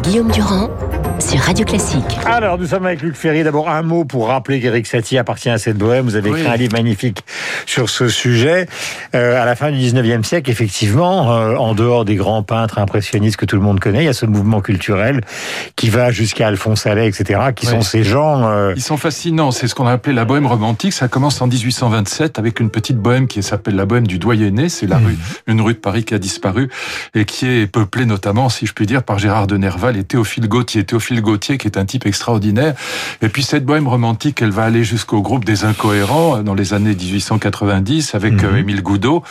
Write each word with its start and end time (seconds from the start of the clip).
Guillaume 0.00 0.30
Durand 0.30 0.70
sur 1.32 1.40
Radio 1.40 1.64
Classique. 1.64 2.18
Alors, 2.26 2.58
nous 2.58 2.66
sommes 2.66 2.84
avec 2.84 3.00
Luc 3.00 3.14
Ferry. 3.14 3.42
D'abord, 3.42 3.70
un 3.70 3.80
mot 3.80 4.04
pour 4.04 4.28
rappeler 4.28 4.60
qu'Éric 4.60 4.86
Satie 4.86 5.16
appartient 5.16 5.48
à 5.48 5.56
cette 5.56 5.78
bohème. 5.78 6.04
Vous 6.04 6.16
avez 6.16 6.28
écrit 6.28 6.46
un 6.46 6.56
livre 6.56 6.74
magnifique 6.74 7.24
sur 7.64 7.88
ce 7.88 8.08
sujet. 8.08 8.66
Euh, 9.14 9.40
à 9.40 9.46
la 9.46 9.56
fin 9.56 9.70
du 9.70 9.78
19e 9.78 10.24
siècle, 10.24 10.50
effectivement, 10.50 11.32
euh, 11.32 11.56
en 11.56 11.74
dehors 11.74 12.04
des 12.04 12.16
grands 12.16 12.42
peintres 12.42 12.78
impressionnistes 12.78 13.38
que 13.38 13.46
tout 13.46 13.56
le 13.56 13.62
monde 13.62 13.80
connaît, 13.80 14.02
il 14.02 14.06
y 14.06 14.08
a 14.08 14.12
ce 14.12 14.26
mouvement 14.26 14.60
culturel 14.60 15.22
qui 15.74 15.88
va 15.88 16.10
jusqu'à 16.10 16.48
Alphonse 16.48 16.86
Allais, 16.86 17.08
etc., 17.08 17.40
qui 17.56 17.64
sont 17.64 17.80
ces 17.80 18.04
gens... 18.04 18.46
Euh, 18.46 18.74
Ils 18.76 18.82
sont 18.82 18.98
fascinants. 18.98 19.52
C'est 19.52 19.68
ce 19.68 19.74
qu'on 19.74 19.86
a 19.86 19.92
appelé 19.92 20.14
la 20.14 20.26
bohème 20.26 20.46
romantique. 20.46 20.92
Ça 20.92 21.08
commence 21.08 21.40
en 21.40 21.46
1827 21.46 22.38
avec 22.38 22.60
une 22.60 22.68
petite 22.68 22.98
bohème 22.98 23.26
qui 23.26 23.42
s'appelle 23.42 23.76
la 23.76 23.86
bohème 23.86 24.06
du 24.06 24.18
Doyenné. 24.18 24.68
C'est 24.68 24.86
la 24.86 24.98
rue, 24.98 25.16
une 25.46 25.62
rue 25.62 25.72
de 25.72 25.78
Paris 25.78 26.04
qui 26.04 26.12
a 26.12 26.18
disparu 26.18 26.68
et 27.14 27.24
qui 27.24 27.46
est 27.46 27.66
peuplée 27.66 28.04
notamment, 28.04 28.50
si 28.50 28.66
je 28.66 28.74
puis 28.74 28.84
dire, 28.84 29.02
par 29.02 29.18
Gérard 29.18 29.46
de 29.46 29.56
Nerval 29.56 29.96
et 29.96 30.04
Théophile 30.04 30.46
Gautier. 30.46 30.84
Théophile 30.84 31.21
Gauthier, 31.22 31.58
qui 31.58 31.66
est 31.66 31.78
un 31.78 31.84
type 31.84 32.06
extraordinaire. 32.06 32.74
Et 33.22 33.28
puis 33.28 33.42
cette 33.42 33.64
bohème 33.64 33.88
romantique, 33.88 34.42
elle 34.42 34.50
va 34.50 34.64
aller 34.64 34.84
jusqu'au 34.84 35.22
groupe 35.22 35.44
des 35.44 35.64
Incohérents 35.64 36.38
euh, 36.38 36.42
dans 36.42 36.54
les 36.54 36.74
années 36.74 36.94
1890 36.94 38.14
avec 38.14 38.34
mhm. 38.34 38.44
euh, 38.44 38.58
Émile 38.58 38.82
Goudot, 38.82 39.22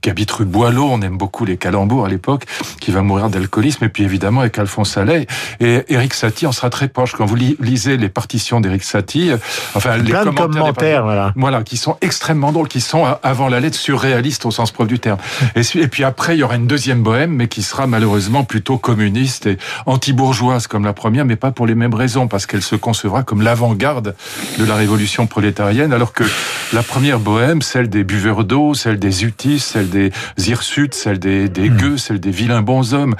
qui 0.00 0.10
habite 0.10 0.30
rue 0.30 0.44
Boileau. 0.44 0.88
On 0.90 1.02
aime 1.02 1.18
beaucoup 1.18 1.44
les 1.44 1.56
calembours 1.56 2.06
à 2.06 2.08
l'époque, 2.08 2.44
qui 2.80 2.90
va 2.90 3.02
mourir 3.02 3.30
d'alcoolisme. 3.30 3.84
Et 3.84 3.88
puis 3.88 4.04
évidemment 4.04 4.40
avec 4.40 4.58
Alphonse 4.58 4.96
Allais. 4.96 5.26
Et 5.60 5.84
Éric 5.88 6.14
Satie 6.14 6.46
en 6.46 6.52
sera 6.52 6.70
très 6.70 6.88
proche. 6.88 7.12
Quand 7.12 7.26
vous 7.26 7.36
lisez 7.36 7.96
les 7.96 8.08
partitions 8.08 8.60
d'Éric 8.60 8.84
Satie, 8.84 9.30
euh, 9.30 9.36
enfin 9.74 9.96
les 9.96 10.12
commentaires, 10.12 11.04
voilà. 11.04 11.32
voilà, 11.36 11.62
qui 11.62 11.76
sont 11.76 11.96
extrêmement 12.00 12.52
drôles, 12.52 12.68
qui 12.68 12.80
sont 12.80 13.04
avant 13.22 13.48
la 13.48 13.60
lettre 13.60 13.76
surréalistes 13.76 14.46
au 14.46 14.50
sens 14.50 14.70
propre 14.70 14.88
du 14.88 14.98
terme. 14.98 15.18
Et, 15.56 15.62
et 15.78 15.88
puis 15.88 16.04
après, 16.04 16.36
il 16.36 16.40
y 16.40 16.42
aura 16.42 16.56
une 16.56 16.66
deuxième 16.66 17.02
bohème, 17.02 17.32
mais 17.32 17.48
qui 17.48 17.62
sera 17.62 17.86
malheureusement 17.86 18.44
plutôt 18.44 18.78
communiste 18.78 19.46
et 19.46 19.58
anti-bourgeoise 19.86 20.66
comme 20.66 20.84
la 20.84 20.92
première, 20.92 21.24
mais 21.24 21.36
pas 21.40 21.50
pour 21.50 21.66
les 21.66 21.74
mêmes 21.74 21.94
raisons, 21.94 22.28
parce 22.28 22.46
qu'elle 22.46 22.62
se 22.62 22.76
concevra 22.76 23.22
comme 23.22 23.42
l'avant-garde 23.42 24.14
de 24.58 24.64
la 24.64 24.74
révolution 24.74 25.26
prolétarienne, 25.26 25.92
alors 25.92 26.12
que 26.12 26.24
la 26.72 26.82
première 26.82 27.18
bohème, 27.18 27.62
celle 27.62 27.88
des 27.88 28.04
buveurs 28.04 28.44
d'eau, 28.44 28.74
celle 28.74 28.98
des 28.98 29.24
utis, 29.24 29.58
celle 29.58 29.88
des 29.88 30.12
hirsutes, 30.38 30.94
celle 30.94 31.18
des, 31.18 31.48
des 31.48 31.70
hmm. 31.70 31.76
gueux, 31.76 31.96
celle 31.96 32.20
des 32.20 32.30
vilains 32.30 32.62
bonshommes, 32.62 33.14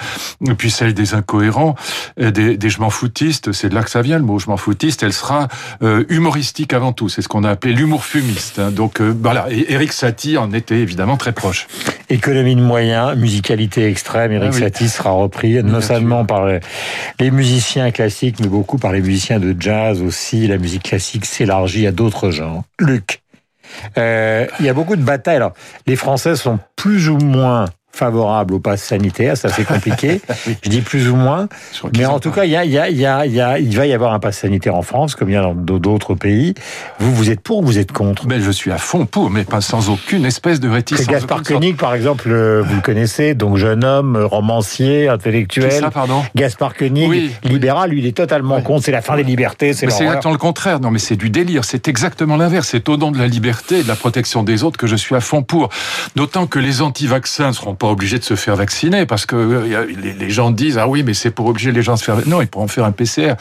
et 0.48 0.54
puis 0.54 0.70
celle 0.70 0.94
des 0.94 1.14
incohérents, 1.14 1.74
des, 2.18 2.56
des 2.56 2.70
je 2.70 2.80
m'en 2.80 2.90
foutistes, 2.90 3.52
c'est 3.52 3.68
de 3.68 3.74
là 3.74 3.82
que 3.82 3.90
ça 3.90 4.02
vient 4.02 4.18
le 4.18 4.24
mot 4.24 4.38
je 4.38 4.48
m'en 4.48 4.56
foutiste, 4.56 5.02
elle 5.02 5.12
sera 5.12 5.48
euh, 5.82 6.04
humoristique 6.08 6.72
avant 6.72 6.92
tout, 6.92 7.08
c'est 7.08 7.22
ce 7.22 7.28
qu'on 7.28 7.44
a 7.44 7.50
appelé 7.50 7.72
l'humour 7.72 8.04
fumiste. 8.04 8.58
Hein. 8.58 8.70
Donc 8.70 9.00
euh, 9.00 9.14
voilà, 9.22 9.46
et 9.50 9.72
Eric 9.72 9.92
Satie 9.92 10.36
en 10.36 10.52
était 10.52 10.78
évidemment 10.78 11.16
très 11.16 11.32
proche. 11.32 11.68
Économie 12.08 12.56
de 12.56 12.62
moyens, 12.62 13.16
musicalité 13.16 13.86
extrême, 13.86 14.32
Eric 14.32 14.50
ah 14.54 14.58
Satie 14.58 14.88
sera 14.88 15.10
repris, 15.10 15.62
notamment 15.62 16.24
par 16.24 16.46
les 17.18 17.30
musiciens 17.30 17.90
classique, 18.10 18.40
mais 18.40 18.48
beaucoup 18.48 18.76
par 18.76 18.92
les 18.92 19.00
musiciens 19.00 19.38
de 19.38 19.54
jazz 19.58 20.02
aussi. 20.02 20.48
La 20.48 20.58
musique 20.58 20.82
classique 20.82 21.24
s'élargit 21.24 21.86
à 21.86 21.92
d'autres 21.92 22.32
genres. 22.32 22.64
Luc, 22.80 23.22
euh, 23.98 24.46
il 24.58 24.66
y 24.66 24.68
a 24.68 24.74
beaucoup 24.74 24.96
de 24.96 25.02
batailles. 25.02 25.36
Alors, 25.36 25.52
les 25.86 25.94
Français 25.94 26.34
sont 26.34 26.58
plus 26.74 27.08
ou 27.08 27.18
moins 27.18 27.66
favorable 27.92 28.54
au 28.54 28.60
pass 28.60 28.82
sanitaire, 28.82 29.36
ça 29.36 29.48
c'est 29.48 29.64
compliqué. 29.64 30.20
Je 30.62 30.70
dis 30.70 30.80
plus 30.80 31.08
ou 31.08 31.16
moins, 31.16 31.48
mais 31.96 32.06
en 32.06 32.18
tout 32.18 32.30
cas, 32.30 32.44
il 32.44 32.50
y 32.50 32.56
a, 32.56 32.64
il 32.64 32.72
y 32.72 32.78
a, 32.78 32.88
il 32.88 32.98
y 32.98 33.06
a, 33.06 33.26
il 33.26 33.32
y 33.32 33.40
a, 33.40 33.58
il 33.58 33.76
va 33.76 33.86
y 33.86 33.92
avoir 33.92 34.12
un 34.12 34.18
pass 34.18 34.38
sanitaire 34.38 34.74
en 34.74 34.82
France, 34.82 35.14
comme 35.14 35.28
il 35.28 35.34
y 35.34 35.36
a 35.36 35.42
dans 35.42 35.52
d'autres 35.54 36.14
pays. 36.14 36.54
Vous, 36.98 37.14
vous 37.14 37.30
êtes 37.30 37.40
pour 37.40 37.58
ou 37.58 37.62
vous 37.62 37.78
êtes 37.78 37.92
contre? 37.92 38.26
Mais 38.26 38.40
je 38.40 38.50
suis 38.50 38.72
à 38.72 38.78
fond 38.78 39.06
pour, 39.06 39.30
mais 39.30 39.44
pas 39.44 39.60
sans 39.60 39.90
aucune 39.90 40.24
espèce 40.24 40.60
de 40.60 40.68
réticence. 40.68 41.06
Gaspard 41.06 41.42
Koenig, 41.42 41.76
par 41.76 41.94
exemple, 41.94 42.28
euh, 42.30 42.62
vous 42.62 42.76
le 42.76 42.80
connaissez, 42.80 43.34
donc 43.34 43.56
jeune 43.56 43.84
homme, 43.84 44.16
euh, 44.16 44.26
romancier, 44.26 45.08
intellectuel. 45.08 45.72
Ça, 45.72 45.90
pardon? 45.90 46.22
Gaspard 46.34 46.74
Koenig, 46.74 47.32
libéral, 47.44 47.90
lui, 47.90 48.00
il 48.00 48.06
est 48.06 48.16
totalement 48.16 48.60
contre. 48.62 48.84
C'est 48.84 48.92
la 48.92 49.02
fin 49.02 49.16
des 49.16 49.24
libertés. 49.24 49.72
C'est 49.72 49.86
exactement 49.86 50.32
le 50.32 50.38
contraire. 50.38 50.80
Non, 50.80 50.90
mais 50.90 50.98
c'est 50.98 51.16
du 51.16 51.30
délire. 51.30 51.64
C'est 51.64 51.88
exactement 51.88 52.36
l'inverse. 52.36 52.68
C'est 52.68 52.88
au 52.88 52.96
nom 52.96 53.10
de 53.10 53.18
la 53.18 53.26
liberté 53.26 53.80
et 53.80 53.82
de 53.82 53.88
la 53.88 53.96
protection 53.96 54.42
des 54.42 54.64
autres 54.64 54.78
que 54.78 54.86
je 54.86 54.96
suis 54.96 55.14
à 55.14 55.20
fond 55.20 55.42
pour. 55.42 55.68
D'autant 56.16 56.46
que 56.46 56.58
les 56.58 56.82
anti-vaccins 56.82 57.52
seront 57.52 57.74
pas 57.74 57.89
obligés 57.90 58.18
de 58.18 58.24
se 58.24 58.34
faire 58.34 58.56
vacciner 58.56 59.06
parce 59.06 59.26
que 59.26 59.36
euh, 59.36 59.86
les 59.96 60.30
gens 60.30 60.50
disent 60.50 60.78
ah 60.78 60.88
oui 60.88 61.02
mais 61.02 61.14
c'est 61.14 61.30
pour 61.30 61.46
obliger 61.46 61.72
les 61.72 61.82
gens 61.82 61.94
à 61.94 61.96
se 61.96 62.04
faire 62.04 62.16
non 62.26 62.40
ils 62.40 62.46
pourront 62.46 62.68
faire 62.68 62.84
un 62.84 62.92
PCR 62.92 63.34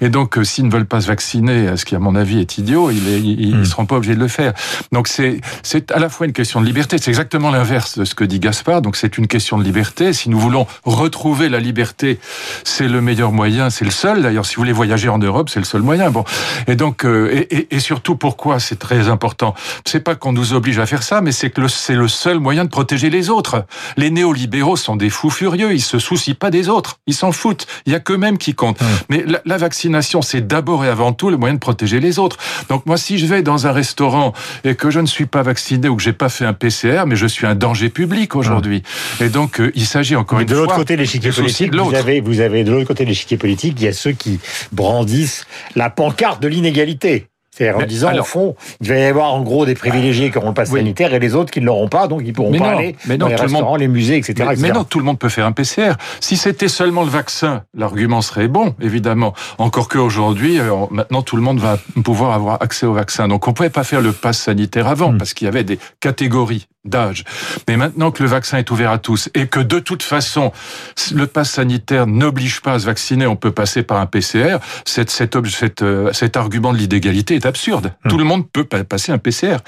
et 0.00 0.08
donc 0.08 0.38
euh, 0.38 0.44
s'ils 0.44 0.66
ne 0.66 0.72
veulent 0.72 0.86
pas 0.86 1.00
se 1.00 1.06
vacciner 1.06 1.76
ce 1.76 1.84
qui 1.84 1.94
à 1.94 1.98
mon 1.98 2.14
avis 2.14 2.40
est 2.40 2.58
idiot 2.58 2.90
ils, 2.90 3.54
ne 3.54 3.60
hmm. 3.60 3.64
seront 3.64 3.86
pas 3.86 3.96
obligés 3.96 4.14
de 4.14 4.20
le 4.20 4.28
faire. 4.28 4.52
Donc 4.92 5.08
c'est 5.08 5.40
c'est 5.62 5.90
à 5.90 5.98
la 5.98 6.08
fois 6.08 6.26
une 6.26 6.32
question 6.32 6.60
de 6.60 6.66
liberté 6.66 6.96
c'est 6.98 7.10
exactement 7.10 7.50
l'inverse 7.50 7.98
de 7.98 8.04
ce 8.04 8.14
que 8.14 8.24
dit 8.24 8.40
Gaspard. 8.40 8.82
Donc 8.82 8.96
c'est 8.96 9.18
une 9.18 9.26
question 9.26 9.58
de 9.58 9.64
liberté. 9.64 10.12
Si 10.12 10.30
nous 10.30 10.38
voulons 10.38 10.66
retrouver 10.84 11.48
la 11.48 11.60
liberté 11.60 12.18
c'est 12.64 12.88
le 12.88 13.00
meilleur 13.00 13.32
moyen 13.32 13.70
c'est 13.70 13.84
le 13.84 13.90
seul. 13.90 14.22
D'ailleurs 14.22 14.46
si 14.46 14.56
vous 14.56 14.62
voulez 14.62 14.72
voyager 14.72 15.08
en 15.08 15.18
Europe 15.18 15.48
c'est 15.48 15.60
le 15.60 15.64
seul 15.64 15.82
moyen. 15.82 16.10
Bon. 16.10 16.24
Et 16.66 16.76
donc 16.76 17.04
euh, 17.04 17.44
et, 17.50 17.74
et, 17.74 17.80
surtout 17.80 18.16
pourquoi 18.16 18.60
c'est 18.60 18.78
très 18.78 19.08
important? 19.08 19.54
C'est 19.84 20.00
pas 20.00 20.14
qu'on 20.14 20.32
nous 20.32 20.52
oblige 20.52 20.78
à 20.78 20.86
faire 20.86 21.02
ça 21.02 21.20
mais 21.20 21.32
c'est 21.32 21.50
que 21.50 21.66
c'est 21.68 21.94
le 21.94 22.08
seul 22.08 22.38
moyen 22.38 22.64
de 22.64 22.70
protéger 22.70 23.10
les 23.10 23.30
autres 23.30 23.64
les 23.96 24.10
néolibéraux 24.10 24.76
sont 24.76 24.96
des 24.96 25.10
fous 25.10 25.30
furieux, 25.30 25.72
ils 25.72 25.80
se 25.80 25.98
soucient 25.98 26.34
pas 26.34 26.50
des 26.50 26.68
autres, 26.68 26.98
ils 27.06 27.14
s'en 27.14 27.32
foutent, 27.32 27.66
il 27.86 27.92
y 27.92 27.96
a 27.96 28.00
qu'eux-mêmes 28.00 28.38
qui 28.38 28.54
comptent. 28.54 28.80
Mais 29.08 29.24
la, 29.44 29.56
vaccination, 29.56 30.22
c'est 30.22 30.46
d'abord 30.46 30.84
et 30.84 30.88
avant 30.88 31.12
tout 31.12 31.30
le 31.30 31.36
moyen 31.36 31.54
de 31.54 31.60
protéger 31.60 32.00
les 32.00 32.18
autres. 32.18 32.36
Donc 32.68 32.86
moi, 32.86 32.96
si 32.96 33.18
je 33.18 33.26
vais 33.26 33.42
dans 33.42 33.66
un 33.66 33.72
restaurant 33.72 34.32
et 34.64 34.74
que 34.74 34.90
je 34.90 35.00
ne 35.00 35.06
suis 35.06 35.26
pas 35.26 35.42
vacciné 35.42 35.88
ou 35.88 35.96
que 35.96 36.02
j'ai 36.02 36.12
pas 36.12 36.28
fait 36.28 36.44
un 36.44 36.52
PCR, 36.52 37.04
mais 37.06 37.16
je 37.16 37.26
suis 37.26 37.46
un 37.46 37.54
danger 37.54 37.88
public 37.88 38.34
aujourd'hui. 38.36 38.82
Et 39.20 39.28
donc, 39.28 39.60
euh, 39.60 39.70
il 39.74 39.86
s'agit 39.86 40.16
encore 40.16 40.40
une 40.40 40.46
de 40.46 40.54
fois... 40.54 40.62
De 40.62 40.66
l'autre 40.66 40.76
côté 40.76 40.96
l'échiquier 40.96 41.30
politique, 41.30 41.74
vous 41.74 41.94
avez, 41.94 42.20
vous 42.20 42.40
avez 42.40 42.64
de 42.64 42.72
l'autre 42.72 42.86
côté 42.86 43.04
de 43.04 43.08
l'échiquier 43.08 43.36
politique, 43.36 43.74
il 43.78 43.84
y 43.84 43.88
a 43.88 43.92
ceux 43.92 44.12
qui 44.12 44.40
brandissent 44.72 45.46
la 45.76 45.90
pancarte 45.90 46.42
de 46.42 46.48
l'inégalité. 46.48 47.26
C'est-à-dire 47.54 47.84
en 47.84 47.86
disant, 47.86 48.18
au 48.18 48.24
fond, 48.24 48.56
il 48.80 48.88
va 48.88 48.96
y 48.96 49.04
avoir 49.04 49.34
en 49.34 49.42
gros 49.42 49.66
des 49.66 49.74
privilégiés 49.74 50.30
qui 50.30 50.38
auront 50.38 50.48
le 50.48 50.54
pass 50.54 50.70
sanitaire 50.70 51.12
et 51.12 51.18
les 51.18 51.34
autres 51.34 51.50
qui 51.50 51.60
ne 51.60 51.66
l'auront 51.66 51.88
pas, 51.88 52.08
donc 52.08 52.22
ils 52.24 52.32
pourront 52.32 52.56
pas 52.58 52.70
aller 52.70 52.96
mais 53.04 53.18
non, 53.18 53.26
dans 53.26 53.28
les 53.28 53.36
restaurants, 53.36 53.76
les 53.76 53.88
musées, 53.88 54.16
etc. 54.16 54.54
Mais, 54.58 54.70
non, 54.70 54.84
tout 54.84 54.98
le 54.98 55.04
monde 55.04 55.18
peut 55.18 55.28
faire 55.28 55.44
un 55.44 55.52
PCR. 55.52 55.92
Si 56.20 56.38
c'était 56.38 56.68
seulement 56.68 57.02
le 57.02 57.10
vaccin, 57.10 57.64
l'argument 57.74 58.22
serait 58.22 58.48
bon, 58.48 58.74
évidemment. 58.80 59.34
Encore 59.58 59.88
qu'aujourd'hui, 59.88 60.58
euh, 60.58 60.70
maintenant, 60.90 61.20
tout 61.20 61.36
le 61.36 61.42
monde 61.42 61.60
va 61.60 61.78
pouvoir 62.02 62.32
avoir 62.32 62.62
accès 62.62 62.86
au 62.86 62.94
vaccin. 62.94 63.28
Donc 63.28 63.46
on 63.46 63.50
ne 63.50 63.54
pouvait 63.54 63.68
pas 63.68 63.84
faire 63.84 64.00
le 64.00 64.12
pass 64.12 64.38
sanitaire 64.38 64.86
avant, 64.86 65.12
hmm. 65.12 65.18
parce 65.18 65.34
qu'il 65.34 65.44
y 65.44 65.48
avait 65.48 65.64
des 65.64 65.78
catégories 66.00 66.68
d'âge. 66.84 67.24
Mais 67.68 67.76
maintenant 67.76 68.10
que 68.10 68.22
le 68.22 68.28
vaccin 68.28 68.58
est 68.58 68.70
ouvert 68.70 68.90
à 68.90 68.98
tous 68.98 69.28
et 69.34 69.46
que 69.46 69.60
de 69.60 69.78
toute 69.78 70.02
façon, 70.02 70.52
le 71.14 71.26
pass 71.26 71.50
sanitaire 71.50 72.06
n'oblige 72.06 72.60
pas 72.60 72.74
à 72.74 72.78
se 72.78 72.86
vacciner, 72.86 73.26
on 73.26 73.36
peut 73.36 73.52
passer 73.52 73.82
par 73.82 73.98
un 73.98 74.06
PCR, 74.06 74.56
cet, 74.84 75.10
cet, 75.10 75.36
cet, 75.46 75.82
euh, 75.82 76.12
cet 76.12 76.36
argument 76.36 76.72
de 76.72 76.78
l'idégalité 76.78 77.38
est 77.42 77.46
absurde. 77.46 77.92
Hmm. 78.04 78.08
Tout 78.08 78.18
le 78.18 78.24
monde 78.24 78.44
peut 78.50 78.64
passer 78.64 79.12
un 79.12 79.18
PCR. 79.18 79.58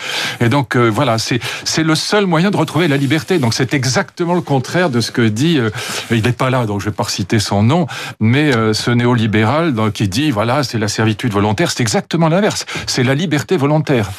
Et 0.40 0.48
donc 0.48 0.76
euh, 0.76 0.88
voilà, 0.88 1.18
c'est 1.18 1.40
c'est 1.64 1.82
le 1.82 1.94
seul 1.94 2.26
moyen 2.26 2.50
de 2.50 2.56
retrouver 2.56 2.88
la 2.88 2.96
liberté. 2.96 3.38
Donc 3.38 3.54
c'est 3.54 3.74
exactement 3.74 4.34
le 4.34 4.40
contraire 4.40 4.90
de 4.90 5.00
ce 5.00 5.10
que 5.10 5.22
dit. 5.22 5.58
Euh, 5.58 5.70
il 6.10 6.22
n'est 6.22 6.32
pas 6.32 6.50
là, 6.50 6.66
donc 6.66 6.80
je 6.80 6.86
vais 6.86 6.94
pas 6.94 7.04
citer 7.04 7.38
son 7.38 7.62
nom, 7.62 7.86
mais 8.20 8.52
ce 8.72 8.90
néolibéral 8.90 9.74
donc, 9.74 9.92
qui 9.92 10.08
dit 10.08 10.30
voilà 10.30 10.62
c'est 10.62 10.78
la 10.78 10.88
servitude 10.88 11.32
volontaire. 11.32 11.70
C'est 11.70 11.82
exactement 11.82 12.28
l'inverse. 12.28 12.66
C'est 12.86 13.02
la 13.02 13.14
liberté 13.14 13.56
volontaire. 13.56 14.10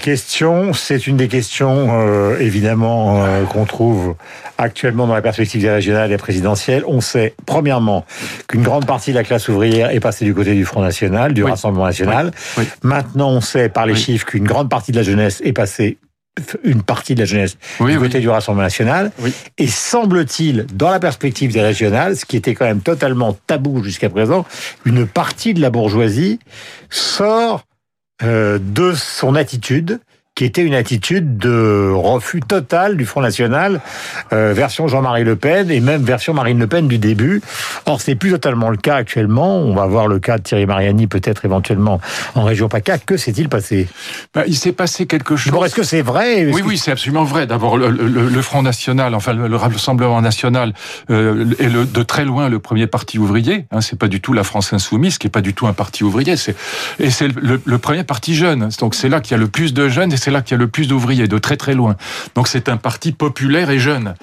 question, 0.00 0.72
c'est 0.72 1.06
une 1.06 1.16
des 1.16 1.28
questions 1.28 1.72
euh, 1.90 2.38
évidemment 2.38 3.24
euh, 3.24 3.44
qu'on 3.44 3.64
trouve 3.64 4.14
actuellement 4.58 5.06
dans 5.06 5.14
la 5.14 5.22
perspective 5.22 5.60
des 5.60 5.70
régionales 5.70 6.12
et 6.12 6.16
présidentielles. 6.16 6.84
On 6.86 7.00
sait, 7.00 7.34
premièrement, 7.46 8.04
qu'une 8.48 8.62
grande 8.62 8.86
partie 8.86 9.10
de 9.10 9.16
la 9.16 9.24
classe 9.24 9.48
ouvrière 9.48 9.90
est 9.90 10.00
passée 10.00 10.24
du 10.24 10.34
côté 10.34 10.54
du 10.54 10.64
Front 10.64 10.82
National, 10.82 11.34
du 11.34 11.42
Rassemblement 11.44 11.86
National. 11.86 12.30
Maintenant, 12.92 13.30
on 13.30 13.40
sait 13.40 13.70
par 13.70 13.86
les 13.86 13.94
chiffres 13.94 14.26
qu'une 14.26 14.44
grande 14.44 14.68
partie 14.68 14.92
de 14.92 14.98
la 14.98 15.02
jeunesse 15.02 15.40
est 15.42 15.54
passée 15.54 15.96
une 16.62 16.82
partie 16.82 17.14
de 17.14 17.20
la 17.20 17.24
jeunesse 17.24 17.56
du 17.80 17.98
côté 17.98 18.20
du 18.20 18.28
Rassemblement 18.28 18.64
national. 18.64 19.12
Et 19.56 19.66
semble-t-il, 19.66 20.66
dans 20.74 20.90
la 20.90 21.00
perspective 21.00 21.52
des 21.52 21.62
régionales, 21.62 22.16
ce 22.16 22.26
qui 22.26 22.36
était 22.36 22.54
quand 22.54 22.66
même 22.66 22.82
totalement 22.82 23.36
tabou 23.46 23.82
jusqu'à 23.82 24.10
présent, 24.10 24.44
une 24.84 25.06
partie 25.06 25.54
de 25.54 25.60
la 25.60 25.70
bourgeoisie 25.70 26.38
sort 26.90 27.64
euh, 28.22 28.58
de 28.60 28.92
son 28.92 29.36
attitude 29.36 29.98
qui 30.34 30.46
était 30.46 30.62
une 30.62 30.74
attitude 30.74 31.36
de 31.36 31.92
refus 31.94 32.40
total 32.40 32.96
du 32.96 33.04
Front 33.04 33.20
National, 33.20 33.80
euh, 34.32 34.54
version 34.54 34.88
Jean-Marie 34.88 35.24
Le 35.24 35.36
Pen 35.36 35.70
et 35.70 35.80
même 35.80 36.02
version 36.02 36.32
Marine 36.32 36.58
Le 36.58 36.66
Pen 36.66 36.88
du 36.88 36.96
début. 36.96 37.42
Or, 37.84 38.00
c'est 38.00 38.14
plus 38.14 38.30
totalement 38.30 38.70
le 38.70 38.78
cas 38.78 38.96
actuellement. 38.96 39.58
On 39.58 39.74
va 39.74 39.86
voir 39.86 40.06
le 40.06 40.18
cas 40.20 40.38
de 40.38 40.42
Thierry 40.42 40.64
Mariani 40.64 41.06
peut-être 41.06 41.44
éventuellement 41.44 42.00
en 42.34 42.44
région 42.44 42.68
PACA. 42.68 42.96
Que 42.98 43.18
s'est-il 43.18 43.50
passé? 43.50 43.88
Bah, 44.34 44.44
Il 44.46 44.56
s'est 44.56 44.72
passé 44.72 45.06
quelque 45.06 45.36
chose. 45.36 45.52
Bon, 45.52 45.64
est-ce 45.64 45.74
que 45.74 45.82
c'est 45.82 46.00
vrai? 46.00 46.46
Oui, 46.46 46.62
oui, 46.64 46.78
c'est 46.78 46.92
absolument 46.92 47.24
vrai. 47.24 47.46
D'abord, 47.46 47.76
le, 47.76 47.90
le, 47.90 48.08
le, 48.08 48.42
Front 48.42 48.62
National, 48.62 49.14
enfin 49.14 49.34
le, 49.34 49.56
Rassemblement 49.56 50.22
National, 50.22 50.72
euh, 51.10 51.44
est 51.58 51.68
le, 51.68 51.84
de 51.84 52.02
très 52.02 52.24
loin 52.24 52.48
le 52.48 52.58
premier 52.58 52.86
parti 52.86 53.18
ouvrier. 53.18 53.66
Hein, 53.70 53.82
c'est 53.82 53.98
pas 53.98 54.08
du 54.08 54.22
tout 54.22 54.32
la 54.32 54.44
France 54.44 54.72
insoumise, 54.72 55.18
qui 55.18 55.26
est 55.26 55.30
pas 55.30 55.42
du 55.42 55.52
tout 55.52 55.66
un 55.66 55.74
parti 55.74 56.04
ouvrier. 56.04 56.36
Et 56.98 57.10
c'est 57.10 57.28
le, 57.28 57.78
premier 57.78 58.04
parti 58.04 58.34
jeune. 58.34 58.70
Donc 58.80 58.94
c'est 58.94 59.10
là 59.10 59.20
qu'il 59.20 59.32
y 59.32 59.34
a 59.34 59.38
le 59.38 59.48
plus 59.48 59.74
de 59.74 59.90
jeunes 59.90 60.12
c'est 60.22 60.30
là 60.30 60.40
qu'il 60.42 60.56
y 60.56 60.58
a 60.58 60.58
le 60.58 60.68
plus 60.68 60.86
d'ouvriers, 60.86 61.26
de 61.26 61.38
très 61.38 61.56
très 61.56 61.74
loin. 61.74 61.96
Donc 62.34 62.48
c'est 62.48 62.68
un 62.68 62.76
parti 62.76 63.12
populaire 63.12 63.70
et 63.70 63.78
jeune. 63.78 64.14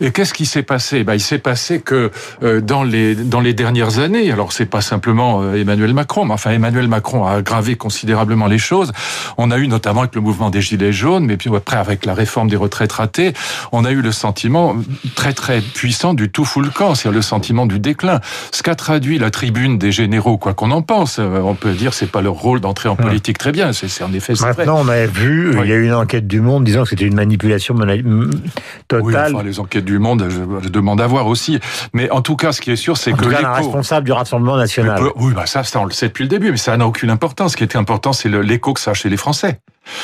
Et 0.00 0.10
qu'est-ce 0.10 0.32
qui 0.32 0.46
s'est 0.46 0.62
passé? 0.62 1.04
Bah, 1.04 1.14
Il 1.14 1.20
s'est 1.20 1.38
passé 1.38 1.80
que 1.80 2.10
euh, 2.42 2.60
dans, 2.60 2.82
les, 2.82 3.14
dans 3.14 3.40
les 3.40 3.54
dernières 3.54 3.98
années, 3.98 4.32
alors 4.32 4.52
c'est 4.52 4.66
pas 4.66 4.80
simplement 4.80 5.42
euh, 5.42 5.54
Emmanuel 5.54 5.92
Macron, 5.94 6.24
mais 6.24 6.32
enfin 6.32 6.50
Emmanuel 6.50 6.88
Macron 6.88 7.26
a 7.26 7.32
aggravé 7.32 7.76
considérablement 7.76 8.46
les 8.46 8.58
choses. 8.58 8.92
On 9.36 9.50
a 9.50 9.58
eu 9.58 9.68
notamment 9.68 10.00
avec 10.00 10.14
le 10.14 10.20
mouvement 10.20 10.50
des 10.50 10.60
Gilets 10.60 10.92
jaunes, 10.92 11.26
mais 11.26 11.36
puis 11.36 11.50
après 11.54 11.76
avec 11.76 12.06
la 12.06 12.14
réforme 12.14 12.48
des 12.48 12.56
retraites 12.56 12.92
ratées, 12.92 13.32
on 13.72 13.84
a 13.84 13.90
eu 13.90 14.00
le 14.00 14.12
sentiment 14.12 14.76
très 15.14 15.32
très 15.32 15.60
puissant 15.60 16.14
du 16.14 16.30
tout 16.30 16.44
full 16.44 16.70
camp, 16.70 16.94
c'est-à-dire 16.94 17.16
le 17.16 17.22
sentiment 17.22 17.66
du 17.66 17.78
déclin. 17.78 18.20
Ce 18.52 18.62
qu'a 18.62 18.74
traduit 18.74 19.18
la 19.18 19.30
tribune 19.30 19.78
des 19.78 19.92
généraux, 19.92 20.38
quoi 20.38 20.54
qu'on 20.54 20.70
en 20.70 20.82
pense, 20.82 21.18
euh, 21.18 21.40
on 21.40 21.54
peut 21.54 21.72
dire 21.72 21.92
c'est 21.94 22.10
pas 22.10 22.22
leur 22.22 22.34
rôle 22.34 22.60
d'entrer 22.60 22.88
en 22.88 22.96
politique 22.96 23.38
très 23.38 23.52
bien, 23.52 23.72
c'est 23.72 24.02
en 24.02 24.12
effet 24.12 24.34
Maintenant, 24.40 24.80
on 24.80 24.88
avait 24.88 25.06
vu, 25.06 25.41
il 25.50 25.68
y 25.68 25.72
a 25.72 25.76
eu 25.76 25.84
une 25.84 25.94
enquête 25.94 26.26
du 26.26 26.40
Monde 26.40 26.64
disant 26.64 26.82
que 26.84 26.90
c'était 26.90 27.06
une 27.06 27.14
manipulation 27.14 27.74
totale. 28.88 29.34
Oui, 29.34 29.44
les 29.44 29.60
enquêtes 29.60 29.84
du 29.84 29.98
Monde, 29.98 30.26
je, 30.28 30.68
demande 30.68 31.00
à 31.00 31.06
voir 31.06 31.26
aussi. 31.26 31.58
Mais 31.92 32.10
en 32.10 32.22
tout 32.22 32.36
cas, 32.36 32.52
ce 32.52 32.60
qui 32.60 32.70
est 32.70 32.76
sûr, 32.76 32.96
c'est 32.96 33.12
que 33.12 33.24
cas, 33.26 33.46
un 33.46 33.54
responsable 33.54 34.06
du 34.06 34.12
Rassemblement 34.12 34.56
national. 34.56 35.02
oui, 35.16 35.32
bah 35.34 35.46
ça, 35.46 35.64
ça, 35.64 35.80
on 35.80 35.84
le 35.84 35.92
sait 35.92 36.08
depuis 36.08 36.24
le 36.24 36.28
début, 36.28 36.50
mais 36.50 36.56
ça 36.56 36.76
n'a 36.76 36.86
aucune 36.86 37.10
importance. 37.10 37.52
Ce 37.52 37.56
qui 37.56 37.64
était 37.64 37.78
important, 37.78 38.12
c'est 38.12 38.28
l'écho 38.28 38.72
que 38.72 38.80
ça 38.80 38.92
a 38.92 38.94
chez 38.94 39.08
les 39.08 39.16
Français 39.16 39.60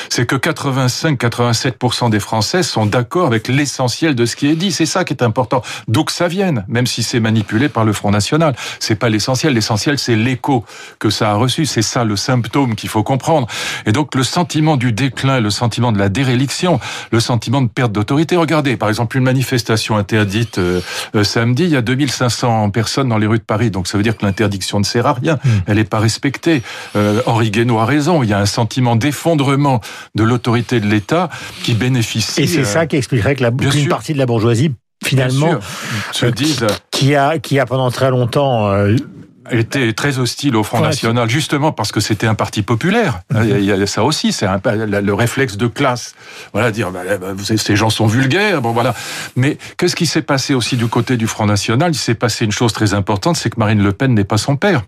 c'est 0.09 0.25
que 0.25 0.35
85-87% 0.35 2.09
des 2.09 2.19
Français 2.19 2.63
sont 2.63 2.85
d'accord 2.85 3.27
avec 3.27 3.47
l'essentiel 3.47 4.15
de 4.15 4.25
ce 4.25 4.35
qui 4.35 4.47
est 4.47 4.55
dit. 4.55 4.71
C'est 4.71 4.85
ça 4.85 5.03
qui 5.03 5.13
est 5.13 5.23
important. 5.23 5.61
D'où 5.87 6.03
que 6.03 6.11
ça 6.11 6.27
vienne, 6.27 6.65
même 6.67 6.87
si 6.87 7.03
c'est 7.03 7.19
manipulé 7.19 7.69
par 7.69 7.85
le 7.85 7.93
Front 7.93 8.11
National. 8.11 8.55
C'est 8.79 8.95
pas 8.95 9.09
l'essentiel. 9.09 9.53
L'essentiel, 9.53 9.99
c'est 9.99 10.15
l'écho 10.15 10.65
que 10.99 11.09
ça 11.09 11.31
a 11.31 11.33
reçu. 11.35 11.65
C'est 11.65 11.81
ça 11.81 12.03
le 12.03 12.15
symptôme 12.15 12.75
qu'il 12.75 12.89
faut 12.89 13.03
comprendre. 13.03 13.47
Et 13.85 13.91
donc, 13.91 14.15
le 14.15 14.23
sentiment 14.23 14.77
du 14.77 14.91
déclin, 14.91 15.39
le 15.39 15.49
sentiment 15.49 15.91
de 15.91 15.99
la 15.99 16.09
déréliction, 16.09 16.79
le 17.11 17.19
sentiment 17.19 17.61
de 17.61 17.69
perte 17.69 17.91
d'autorité. 17.91 18.35
Regardez, 18.35 18.77
par 18.77 18.89
exemple, 18.89 19.17
une 19.17 19.23
manifestation 19.23 19.97
interdite 19.97 20.57
euh, 20.57 20.81
euh, 21.15 21.23
samedi, 21.23 21.63
il 21.63 21.69
y 21.69 21.75
a 21.75 21.81
2500 21.81 22.69
personnes 22.71 23.09
dans 23.09 23.17
les 23.17 23.27
rues 23.27 23.39
de 23.39 23.43
Paris. 23.43 23.71
Donc, 23.71 23.87
ça 23.87 23.97
veut 23.97 24.03
dire 24.03 24.17
que 24.17 24.25
l'interdiction 24.25 24.79
ne 24.79 24.85
sert 24.85 25.05
à 25.05 25.13
rien. 25.13 25.35
Hmm. 25.43 25.49
Elle 25.67 25.77
n'est 25.77 25.83
pas 25.83 25.99
respectée. 25.99 26.63
Euh, 26.95 27.21
Henri 27.25 27.51
Guénaud 27.51 27.79
a 27.79 27.85
raison. 27.85 28.23
Il 28.23 28.29
y 28.29 28.33
a 28.33 28.39
un 28.39 28.45
sentiment 28.45 28.95
d'effondrement 28.95 29.68
de 30.15 30.23
l'autorité 30.23 30.79
de 30.79 30.87
l'État 30.87 31.29
qui 31.63 31.73
bénéficie. 31.73 32.41
Et 32.41 32.47
c'est 32.47 32.65
ça 32.65 32.85
qui 32.85 32.95
expliquerait 32.95 33.35
que 33.35 33.43
la, 33.43 33.51
une 33.75 33.87
partie 33.87 34.13
de 34.13 34.19
la 34.19 34.25
bourgeoisie 34.25 34.71
finalement 35.03 35.59
se 36.11 36.25
euh, 36.25 36.31
disent 36.31 36.67
qui 36.91 37.15
a 37.15 37.39
qui 37.39 37.59
a 37.59 37.65
pendant 37.65 37.89
très 37.89 38.09
longtemps 38.09 38.69
euh, 38.69 38.95
était 39.51 39.93
très 39.93 40.19
hostile 40.19 40.55
au 40.55 40.63
Front 40.63 40.81
National, 40.81 41.29
justement 41.29 41.71
parce 41.71 41.91
que 41.91 41.99
c'était 41.99 42.27
un 42.27 42.35
parti 42.35 42.61
populaire. 42.61 43.21
Mhm. 43.33 43.57
Il 43.59 43.65
y 43.65 43.71
a 43.71 43.87
ça 43.87 44.03
aussi, 44.03 44.31
c'est 44.31 44.47
le 44.65 45.13
réflexe 45.13 45.57
de 45.57 45.67
classe. 45.67 46.15
Voilà, 46.53 46.71
dire 46.71 46.91
bah, 46.91 47.01
bah, 47.19 47.33
ces 47.37 47.75
gens 47.75 47.89
sont 47.89 48.07
vulgaires. 48.07 48.61
Bon 48.61 48.71
voilà. 48.71 48.93
Mais 49.35 49.57
qu'est-ce 49.77 49.95
qui 49.95 50.05
s'est 50.05 50.21
passé 50.21 50.53
aussi 50.53 50.77
du 50.77 50.87
côté 50.87 51.17
du 51.17 51.27
Front 51.27 51.45
National? 51.45 51.91
Il 51.91 51.97
s'est 51.97 52.15
passé 52.15 52.45
une 52.45 52.51
chose 52.51 52.73
très 52.73 52.93
importante, 52.93 53.37
c'est 53.37 53.49
que 53.49 53.59
Marine 53.59 53.81
Le 53.81 53.93
Pen 53.93 54.13
n'est 54.13 54.23
pas 54.23 54.37
son 54.37 54.55
père 54.55 54.83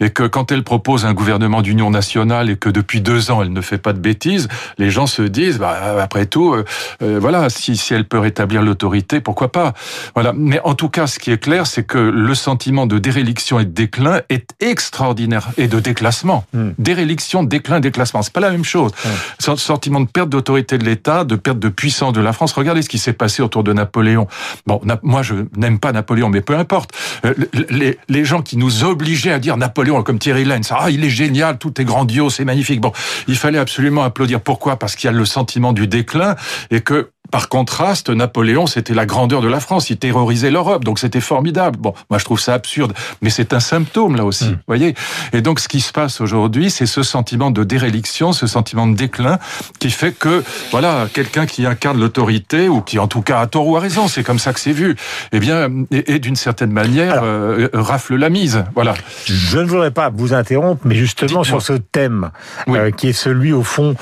et 0.00 0.10
que 0.10 0.24
quand 0.24 0.52
elle 0.52 0.62
propose 0.62 1.04
un 1.04 1.14
gouvernement 1.14 1.62
d'union 1.62 1.90
nationale 1.90 2.50
et 2.50 2.56
que 2.56 2.68
depuis 2.68 3.00
deux 3.00 3.30
ans 3.30 3.42
elle 3.42 3.52
ne 3.52 3.60
fait 3.60 3.78
pas 3.78 3.92
de 3.92 3.98
bêtises, 3.98 4.48
les 4.78 4.90
gens 4.90 5.06
se 5.06 5.22
disent 5.22 5.58
bah, 5.58 6.00
après 6.00 6.26
tout, 6.26 6.52
euh, 6.52 6.64
euh, 7.02 7.18
voilà, 7.20 7.48
si, 7.50 7.76
si 7.76 7.94
elle 7.94 8.04
peut 8.04 8.18
rétablir 8.18 8.62
l'autorité, 8.62 9.20
pourquoi 9.20 9.50
pas? 9.52 9.74
Voilà. 10.14 10.32
Mais 10.34 10.60
en 10.64 10.74
tout 10.74 10.88
cas, 10.88 11.06
ce 11.06 11.18
qui 11.18 11.30
est 11.30 11.38
clair, 11.38 11.66
c'est 11.66 11.84
que 11.84 11.98
le 11.98 12.34
sentiment 12.34 12.86
de 12.86 12.98
déréliction 12.98 13.58
et 13.60 13.64
de 13.64 13.70
déclin 13.70 14.20
est 14.28 14.50
extraordinaire 14.60 15.48
et 15.56 15.68
de 15.68 15.80
déclassement. 15.80 16.44
Hmm. 16.52 16.70
Déréliction, 16.78 17.42
déclin, 17.42 17.80
déclassement, 17.80 18.22
c'est 18.22 18.32
pas 18.32 18.40
la 18.40 18.50
même 18.50 18.64
chose. 18.64 18.92
Hmm. 19.04 19.56
Sentiment 19.56 20.00
de 20.00 20.06
perte 20.06 20.28
d'autorité 20.28 20.78
de 20.78 20.84
l'État, 20.84 21.24
de 21.24 21.36
perte 21.36 21.58
de 21.58 21.68
puissance 21.68 22.12
de 22.12 22.20
la 22.20 22.32
France. 22.32 22.52
Regardez 22.52 22.82
ce 22.82 22.88
qui 22.88 22.98
s'est 22.98 23.12
passé 23.12 23.42
autour 23.42 23.64
de 23.64 23.72
Napoléon. 23.72 24.26
Bon, 24.66 24.80
moi 25.02 25.22
je 25.22 25.34
n'aime 25.56 25.78
pas 25.78 25.92
Napoléon, 25.92 26.28
mais 26.28 26.40
peu 26.40 26.56
importe. 26.56 26.90
Euh, 27.24 27.34
les, 27.70 27.98
les 28.08 28.24
gens 28.24 28.42
qui 28.42 28.56
nous 28.56 28.84
obligeaient 28.84 29.32
à 29.32 29.38
dire 29.38 29.53
Napoléon, 29.56 30.02
comme 30.02 30.18
Thierry 30.18 30.44
Lenz, 30.44 30.70
ah, 30.70 30.90
il 30.90 31.04
est 31.04 31.10
génial, 31.10 31.58
tout 31.58 31.80
est 31.80 31.84
grandiose, 31.84 32.34
c'est 32.34 32.44
magnifique. 32.44 32.80
Bon, 32.80 32.92
il 33.28 33.36
fallait 33.36 33.58
absolument 33.58 34.02
applaudir. 34.02 34.40
Pourquoi? 34.40 34.78
Parce 34.78 34.96
qu'il 34.96 35.08
y 35.08 35.12
a 35.12 35.16
le 35.16 35.24
sentiment 35.24 35.72
du 35.72 35.86
déclin 35.86 36.36
et 36.70 36.80
que 36.80 37.10
par 37.34 37.48
contraste, 37.48 38.10
Napoléon, 38.10 38.68
c'était 38.68 38.94
la 38.94 39.06
grandeur 39.06 39.40
de 39.40 39.48
la 39.48 39.58
France. 39.58 39.90
Il 39.90 39.96
terrorisait 39.96 40.52
l'Europe, 40.52 40.84
donc 40.84 41.00
c'était 41.00 41.20
formidable. 41.20 41.76
Bon, 41.80 41.92
moi 42.08 42.20
je 42.20 42.24
trouve 42.24 42.38
ça 42.38 42.54
absurde, 42.54 42.92
mais 43.22 43.30
c'est 43.30 43.52
un 43.52 43.58
symptôme 43.58 44.14
là 44.14 44.24
aussi, 44.24 44.50
hmm. 44.50 44.58
voyez. 44.68 44.94
Et 45.32 45.40
donc 45.40 45.58
ce 45.58 45.66
qui 45.66 45.80
se 45.80 45.90
passe 45.90 46.20
aujourd'hui, 46.20 46.70
c'est 46.70 46.86
ce 46.86 47.02
sentiment 47.02 47.50
de 47.50 47.64
déréliction, 47.64 48.32
ce 48.32 48.46
sentiment 48.46 48.86
de 48.86 48.94
déclin, 48.94 49.40
qui 49.80 49.90
fait 49.90 50.12
que 50.12 50.44
voilà, 50.70 51.08
quelqu'un 51.12 51.44
qui 51.44 51.66
incarne 51.66 51.98
l'autorité 51.98 52.68
ou 52.68 52.82
qui 52.82 53.00
en 53.00 53.08
tout 53.08 53.22
cas 53.22 53.40
a 53.40 53.48
tort 53.48 53.66
ou 53.66 53.76
a 53.76 53.80
raison, 53.80 54.06
c'est 54.06 54.22
comme 54.22 54.38
ça 54.38 54.52
que 54.52 54.60
c'est 54.60 54.70
vu. 54.70 54.94
Eh 55.32 55.40
bien, 55.40 55.68
et, 55.90 56.20
d'une 56.20 56.36
certaine 56.36 56.70
manière 56.70 57.24
euh, 57.24 57.68
rafle 57.72 58.14
la 58.14 58.30
mise. 58.30 58.62
Voilà. 58.76 58.94
Je 59.24 59.58
ne 59.58 59.64
voudrais 59.64 59.90
pas 59.90 60.08
vous 60.08 60.34
interrompre, 60.34 60.82
mais 60.84 60.94
justement 60.94 61.42
sur 61.42 61.62
ce 61.62 61.72
thème 61.72 62.30
euh, 62.68 62.92
qui 62.92 63.08
est 63.08 63.12
celui 63.12 63.52
au 63.52 63.64
fond 63.64 63.96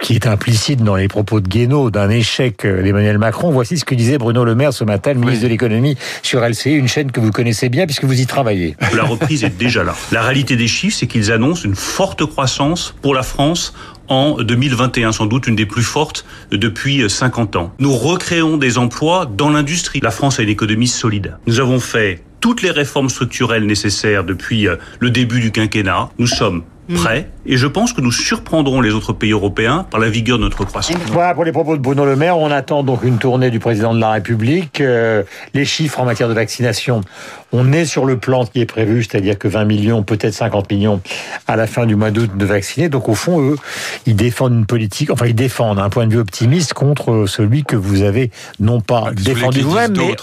qui 0.00 0.14
est 0.14 0.26
implicite 0.26 0.82
dans 0.82 0.96
les 0.96 1.08
propos 1.08 1.40
de 1.40 1.48
Guénaud 1.48 1.90
d'un 1.90 2.10
échec 2.10 2.66
d'Emmanuel 2.66 3.18
Macron. 3.18 3.50
Voici 3.50 3.78
ce 3.78 3.84
que 3.84 3.94
disait 3.94 4.18
Bruno 4.18 4.44
Le 4.44 4.54
Maire 4.54 4.72
ce 4.72 4.84
matin, 4.84 5.12
le 5.12 5.20
ministre 5.20 5.42
de 5.42 5.48
l'économie, 5.48 5.96
sur 6.22 6.40
LCI, 6.40 6.74
une 6.74 6.88
chaîne 6.88 7.10
que 7.10 7.20
vous 7.20 7.30
connaissez 7.30 7.68
bien 7.68 7.86
puisque 7.86 8.04
vous 8.04 8.20
y 8.20 8.26
travaillez. 8.26 8.76
La 8.96 9.04
reprise 9.04 9.44
est 9.44 9.56
déjà 9.56 9.84
là. 9.84 9.94
La 10.12 10.22
réalité 10.22 10.56
des 10.56 10.68
chiffres, 10.68 10.96
c'est 10.98 11.06
qu'ils 11.06 11.32
annoncent 11.32 11.64
une 11.64 11.76
forte 11.76 12.24
croissance 12.26 12.94
pour 13.02 13.14
la 13.14 13.22
France 13.22 13.74
en 14.08 14.42
2021, 14.42 15.12
sans 15.12 15.26
doute 15.26 15.46
une 15.46 15.56
des 15.56 15.66
plus 15.66 15.82
fortes 15.82 16.24
depuis 16.50 17.08
50 17.08 17.56
ans. 17.56 17.72
Nous 17.78 17.94
recréons 17.94 18.56
des 18.56 18.78
emplois 18.78 19.26
dans 19.26 19.50
l'industrie. 19.50 20.00
La 20.02 20.10
France 20.10 20.38
a 20.38 20.42
une 20.42 20.48
économie 20.48 20.88
solide. 20.88 21.36
Nous 21.46 21.60
avons 21.60 21.80
fait 21.80 22.22
toutes 22.40 22.62
les 22.62 22.70
réformes 22.70 23.08
structurelles 23.08 23.66
nécessaires 23.66 24.24
depuis 24.24 24.68
le 25.00 25.10
début 25.10 25.40
du 25.40 25.52
quinquennat. 25.52 26.10
Nous 26.18 26.26
sommes 26.26 26.62
Mm. 26.88 26.94
prêt. 26.94 27.30
Et 27.44 27.56
je 27.58 27.66
pense 27.66 27.92
que 27.92 28.00
nous 28.00 28.12
surprendrons 28.12 28.80
les 28.80 28.92
autres 28.92 29.12
pays 29.12 29.32
européens 29.32 29.86
par 29.90 30.00
la 30.00 30.08
vigueur 30.08 30.38
de 30.38 30.44
notre 30.44 30.64
croissance. 30.64 30.96
Voilà 31.08 31.34
pour 31.34 31.44
les 31.44 31.52
propos 31.52 31.76
de 31.76 31.82
Bruno 31.82 32.06
Le 32.06 32.16
Maire. 32.16 32.38
On 32.38 32.50
attend 32.50 32.82
donc 32.82 33.04
une 33.04 33.18
tournée 33.18 33.50
du 33.50 33.58
président 33.58 33.94
de 33.94 34.00
la 34.00 34.12
République. 34.12 34.80
Euh, 34.80 35.22
les 35.52 35.66
chiffres 35.66 36.00
en 36.00 36.06
matière 36.06 36.28
de 36.28 36.34
vaccination, 36.34 37.02
on 37.52 37.72
est 37.72 37.84
sur 37.84 38.06
le 38.06 38.18
plan 38.18 38.46
qui 38.46 38.60
est 38.60 38.66
prévu, 38.66 39.04
c'est-à-dire 39.04 39.38
que 39.38 39.48
20 39.48 39.66
millions, 39.66 40.02
peut-être 40.02 40.32
50 40.32 40.70
millions 40.70 41.00
à 41.46 41.56
la 41.56 41.66
fin 41.66 41.84
du 41.84 41.94
mois 41.94 42.10
d'août 42.10 42.30
de 42.34 42.44
vacciner. 42.46 42.88
Donc 42.88 43.08
au 43.10 43.14
fond, 43.14 43.40
eux, 43.42 43.56
ils 44.06 44.16
défendent 44.16 44.54
une 44.54 44.66
politique, 44.66 45.10
enfin 45.10 45.26
ils 45.26 45.34
défendent 45.34 45.78
un 45.78 45.90
point 45.90 46.06
de 46.06 46.12
vue 46.14 46.20
optimiste 46.20 46.72
contre 46.72 47.26
celui 47.26 47.64
que 47.64 47.76
vous 47.76 48.02
avez 48.02 48.30
non 48.60 48.80
pas 48.80 49.10
défendu 49.12 49.60
vous-même, 49.60 49.94
mais 49.96 50.16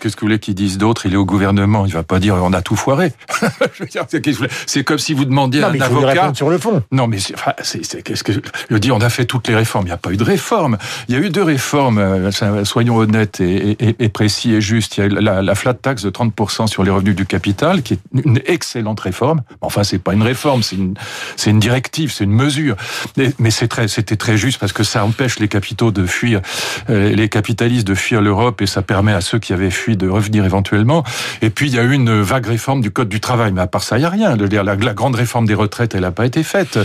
Qu'est-ce 0.00 0.16
que 0.16 0.20
vous 0.20 0.26
voulez 0.26 0.38
qu'ils 0.38 0.54
disent 0.54 0.78
d'autre? 0.78 1.06
Il 1.06 1.14
est 1.14 1.16
au 1.16 1.24
gouvernement, 1.24 1.86
il 1.86 1.92
va 1.92 2.02
pas 2.02 2.18
dire 2.18 2.34
on 2.36 2.52
a 2.52 2.62
tout 2.62 2.76
foiré. 2.76 3.12
c'est 4.66 4.84
comme 4.84 4.98
si 4.98 5.14
vous 5.14 5.24
demandiez 5.24 5.62
à 5.62 5.68
un 5.68 5.80
avocat. 5.80 6.32
sur 6.34 6.50
le 6.50 6.58
fond. 6.58 6.82
Non, 6.92 7.06
mais 7.06 7.18
c'est 7.18 8.02
qu'est-ce 8.02 8.24
que 8.24 8.32
je 8.32 8.76
dis 8.76 8.92
On 8.92 9.00
a 9.00 9.08
fait 9.08 9.24
toutes 9.24 9.48
les 9.48 9.54
réformes. 9.54 9.86
Il 9.86 9.90
n'y 9.90 9.94
a 9.94 9.98
pas 9.98 10.12
eu 10.12 10.16
de 10.16 10.24
réforme. 10.24 10.78
Il 11.08 11.14
y 11.14 11.18
a 11.18 11.20
eu 11.20 11.30
deux 11.30 11.42
réformes. 11.42 11.98
Euh, 11.98 12.30
soyons 12.64 12.96
honnêtes 12.96 13.40
et, 13.40 13.76
et, 13.98 14.08
précis 14.08 14.54
et 14.54 14.60
justes. 14.60 14.96
Il 14.96 15.00
y 15.00 15.02
a 15.04 15.06
eu 15.06 15.08
la, 15.10 15.42
la, 15.42 15.54
flat 15.54 15.74
tax 15.74 16.02
de 16.02 16.10
30% 16.10 16.66
sur 16.66 16.84
les 16.84 16.90
revenus 16.90 17.16
du 17.16 17.26
capital, 17.26 17.82
qui 17.82 17.94
est 17.94 18.00
une 18.24 18.40
excellente 18.46 19.00
réforme. 19.00 19.42
Enfin, 19.60 19.84
c'est 19.84 19.98
pas 19.98 20.12
une 20.12 20.22
réforme, 20.22 20.62
c'est 20.62 20.76
une 20.76 20.94
c'est 21.36 21.50
une 21.50 21.60
directive, 21.60 22.12
c'est 22.12 22.24
une 22.24 22.32
mesure. 22.32 22.76
mais 23.38 23.50
c'est 23.50 23.68
très 23.68 23.88
c'était 23.88 24.16
très 24.16 24.36
juste 24.36 24.58
parce 24.58 24.72
que 24.72 24.82
ça 24.82 25.04
empêche 25.04 25.38
les 25.38 25.48
capitaux 25.48 25.90
de 25.90 26.06
fuir, 26.06 26.40
euh, 26.90 27.14
les 27.14 27.28
capitalistes 27.28 27.86
de 27.86 27.94
fuir 27.94 28.20
l'Europe 28.20 28.60
et 28.62 28.66
ça 28.66 28.82
permet 28.82 29.12
à 29.12 29.20
ceux 29.20 29.38
qui 29.38 29.52
avaient 29.52 29.70
fui 29.70 29.85
de 29.94 30.08
revenir 30.08 30.44
éventuellement. 30.44 31.04
Et 31.42 31.50
puis, 31.50 31.68
il 31.68 31.76
y 31.76 31.78
a 31.78 31.84
eu 31.84 31.92
une 31.92 32.20
vague 32.22 32.46
réforme 32.46 32.80
du 32.80 32.90
Code 32.90 33.08
du 33.08 33.20
travail. 33.20 33.52
Mais 33.52 33.60
à 33.60 33.68
part 33.68 33.84
ça, 33.84 33.96
il 33.96 34.00
n'y 34.00 34.06
a 34.06 34.10
rien. 34.10 34.36
La, 34.36 34.62
la, 34.64 34.74
la, 34.74 34.94
grande 34.94 35.14
réforme 35.14 35.46
des 35.46 35.54
retraites, 35.54 35.94
elle 35.94 36.00
n'a 36.00 36.10
pas 36.10 36.26
été 36.26 36.42
faite. 36.42 36.78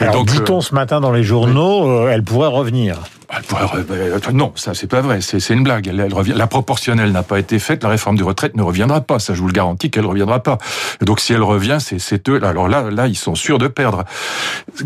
Alors, 0.00 0.24
dit-on 0.24 0.58
euh, 0.58 0.60
ce 0.60 0.74
matin 0.74 1.00
dans 1.00 1.12
les 1.12 1.22
journaux, 1.22 1.88
euh, 1.88 2.10
elle 2.10 2.24
pourrait 2.24 2.48
revenir. 2.48 2.98
Euh, 3.30 4.18
non, 4.32 4.52
ça 4.54 4.72
c'est 4.72 4.86
pas 4.86 5.02
vrai, 5.02 5.20
c'est 5.20 5.50
une 5.50 5.62
blague. 5.62 5.86
Elle, 5.86 6.12
revient, 6.12 6.32
la 6.34 6.46
proportionnelle 6.46 7.12
n'a 7.12 7.22
pas 7.22 7.38
été 7.38 7.58
faite, 7.58 7.82
la 7.82 7.90
réforme 7.90 8.16
du 8.16 8.22
retraite 8.22 8.56
ne 8.56 8.62
reviendra 8.62 9.02
pas. 9.02 9.18
Ça, 9.18 9.34
je 9.34 9.40
vous 9.40 9.48
le 9.48 9.52
garantis 9.52 9.90
qu'elle 9.90 10.06
reviendra 10.06 10.42
pas. 10.42 10.56
Donc 11.02 11.20
si 11.20 11.32
elle 11.32 11.42
revient, 11.42 11.78
c'est 11.80 12.28
eux. 12.28 12.42
Alors 12.44 12.68
là, 12.68 12.90
là, 12.90 13.06
ils 13.06 13.16
sont 13.16 13.34
sûrs 13.34 13.58
de 13.58 13.68
perdre. 13.68 14.04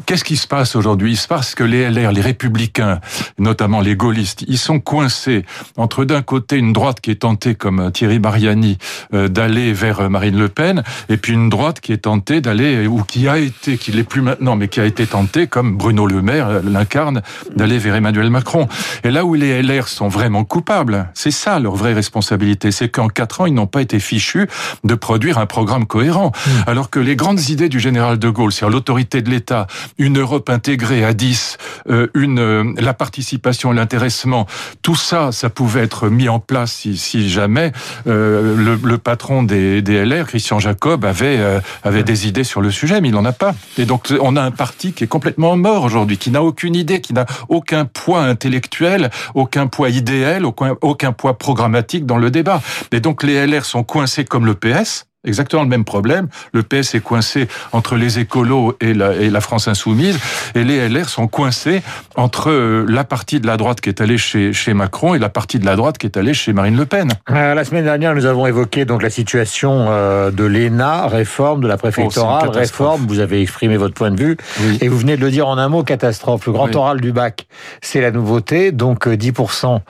Qu'est-ce 0.06 0.24
qui 0.24 0.36
se 0.36 0.46
passe 0.46 0.76
aujourd'hui? 0.76 1.12
Il 1.12 1.16
se 1.16 1.28
passe 1.28 1.54
que 1.54 1.64
les 1.64 1.88
LR, 1.90 2.12
les 2.12 2.20
républicains, 2.20 3.00
notamment 3.38 3.80
les 3.80 3.96
gaullistes, 3.96 4.44
ils 4.46 4.58
sont 4.58 4.80
coincés 4.80 5.44
entre 5.76 6.04
d'un 6.04 6.22
côté 6.22 6.56
une 6.56 6.72
droite 6.72 7.00
qui 7.00 7.10
est 7.10 7.22
tentée, 7.22 7.54
comme 7.54 7.90
Thierry 7.92 8.18
Mariani, 8.18 8.78
euh, 9.14 9.28
d'aller 9.28 9.72
vers 9.72 10.08
Marine 10.10 10.38
Le 10.38 10.48
Pen, 10.48 10.82
et 11.08 11.16
puis 11.16 11.32
une 11.32 11.48
droite 11.48 11.80
qui 11.80 11.92
est 11.92 11.98
tentée 11.98 12.40
d'aller, 12.40 12.86
ou 12.86 13.02
qui 13.02 13.28
a 13.28 13.38
été, 13.38 13.78
qui 13.78 13.92
l'est 13.92 14.02
plus 14.02 14.22
maintenant, 14.22 14.56
mais 14.56 14.68
qui 14.68 14.80
a 14.80 14.84
été 14.84 15.06
tentée, 15.06 15.46
comme 15.46 15.76
Bruno 15.76 16.06
Le 16.06 16.22
Maire 16.22 16.62
l'incarne, 16.62 17.22
d'aller 17.56 17.78
vers 17.78 17.94
Emmanuel 17.94 18.30
Macron. 18.30 18.68
Et 19.04 19.10
là 19.10 19.24
où 19.24 19.34
les 19.34 19.62
LR 19.62 19.88
sont 19.88 20.08
vraiment 20.08 20.44
coupables, 20.44 21.10
c'est 21.14 21.30
ça 21.30 21.58
leur 21.58 21.74
vraie 21.74 21.94
responsabilité, 21.94 22.70
c'est 22.70 22.88
qu'en 22.88 23.08
quatre 23.08 23.40
ans, 23.40 23.46
ils 23.46 23.54
n'ont 23.54 23.66
pas 23.66 23.82
été 23.82 23.98
fichus 23.98 24.48
de 24.84 24.94
produire 24.94 25.38
un 25.38 25.46
programme 25.46 25.86
cohérent. 25.86 26.01
Hmm. 26.10 26.30
Alors 26.66 26.90
que 26.90 26.98
les 26.98 27.16
grandes 27.16 27.48
idées 27.48 27.68
du 27.68 27.80
général 27.80 28.18
de 28.18 28.28
Gaulle 28.28 28.52
sur 28.52 28.70
l'autorité 28.70 29.22
de 29.22 29.30
l'État, 29.30 29.66
une 29.98 30.18
Europe 30.18 30.50
intégrée 30.50 31.04
à 31.04 31.12
10, 31.12 31.58
euh, 31.88 32.08
une, 32.14 32.38
euh, 32.38 32.72
la 32.78 32.94
participation, 32.94 33.72
l'intéressement, 33.72 34.46
tout 34.82 34.96
ça, 34.96 35.32
ça 35.32 35.50
pouvait 35.50 35.82
être 35.82 36.08
mis 36.08 36.28
en 36.28 36.40
place 36.40 36.72
si, 36.72 36.96
si 36.96 37.28
jamais 37.28 37.72
euh, 38.06 38.56
le, 38.56 38.78
le, 38.82 38.98
patron 38.98 39.42
des, 39.42 39.82
des, 39.82 40.04
LR, 40.04 40.26
Christian 40.26 40.58
Jacob, 40.58 41.04
avait, 41.04 41.38
euh, 41.38 41.60
avait 41.82 42.02
des 42.02 42.26
idées 42.28 42.44
sur 42.44 42.60
le 42.60 42.70
sujet, 42.70 43.00
mais 43.00 43.08
il 43.08 43.14
n'en 43.14 43.24
a 43.24 43.32
pas. 43.32 43.54
Et 43.78 43.84
donc 43.84 44.12
on 44.20 44.36
a 44.36 44.42
un 44.42 44.50
parti 44.50 44.92
qui 44.92 45.04
est 45.04 45.08
complètement 45.08 45.56
mort 45.56 45.84
aujourd'hui, 45.84 46.18
qui 46.18 46.30
n'a 46.30 46.42
aucune 46.42 46.74
idée, 46.74 47.00
qui 47.00 47.12
n'a 47.12 47.26
aucun 47.48 47.84
poids 47.84 48.22
intellectuel, 48.22 49.10
aucun 49.34 49.66
poids 49.66 49.90
idéal, 49.90 50.44
aucun, 50.44 50.76
aucun 50.80 51.12
poids 51.12 51.38
programmatique 51.38 52.06
dans 52.06 52.18
le 52.18 52.30
débat. 52.30 52.60
Et 52.92 53.00
donc 53.00 53.22
les 53.22 53.46
LR 53.46 53.64
sont 53.64 53.84
coincés 53.84 54.24
comme 54.24 54.46
le 54.46 54.54
PS, 54.54 55.06
exactement 55.24 55.62
le 55.62 55.68
même 55.68 55.84
problème. 55.84 56.28
Le 56.52 56.62
PS 56.62 56.94
est 56.94 57.00
coincé 57.00 57.48
entre 57.72 57.96
les 57.96 58.18
écolos 58.18 58.76
et 58.80 58.94
la, 58.94 59.14
et 59.14 59.30
la 59.30 59.40
France 59.40 59.68
insoumise, 59.68 60.18
et 60.54 60.64
les 60.64 60.88
LR 60.88 61.08
sont 61.08 61.28
coincés 61.28 61.82
entre 62.16 62.50
euh, 62.50 62.84
la 62.88 63.04
partie 63.04 63.40
de 63.40 63.46
la 63.46 63.56
droite 63.56 63.80
qui 63.80 63.88
est 63.88 64.00
allée 64.00 64.18
chez, 64.18 64.52
chez 64.52 64.74
Macron 64.74 65.14
et 65.14 65.18
la 65.18 65.28
partie 65.28 65.58
de 65.58 65.66
la 65.66 65.76
droite 65.76 65.98
qui 65.98 66.06
est 66.06 66.16
allée 66.16 66.34
chez 66.34 66.52
Marine 66.52 66.76
Le 66.76 66.86
Pen. 66.86 67.10
Euh, 67.30 67.54
la 67.54 67.64
semaine 67.64 67.84
dernière, 67.84 68.14
nous 68.14 68.26
avons 68.26 68.46
évoqué 68.46 68.84
donc 68.84 69.02
la 69.02 69.10
situation 69.10 69.86
euh, 69.88 70.30
de 70.30 70.44
l'ENA, 70.44 71.06
réforme 71.06 71.62
de 71.62 71.68
la 71.68 71.76
préfectorale, 71.76 72.48
oh, 72.48 72.50
réforme. 72.50 73.06
Vous 73.06 73.20
avez 73.20 73.42
exprimé 73.42 73.76
votre 73.76 73.94
point 73.94 74.10
de 74.10 74.20
vue, 74.20 74.36
oui. 74.60 74.78
et 74.80 74.88
vous 74.88 74.98
venez 74.98 75.16
de 75.16 75.22
le 75.22 75.30
dire 75.30 75.46
en 75.46 75.58
un 75.58 75.68
mot, 75.68 75.82
catastrophe. 75.82 76.46
Le 76.46 76.52
grand 76.52 76.66
oui. 76.66 76.76
oral 76.76 77.00
du 77.00 77.12
bac, 77.12 77.46
c'est 77.80 78.00
la 78.00 78.10
nouveauté, 78.10 78.72
donc 78.72 79.06
10% 79.06 79.80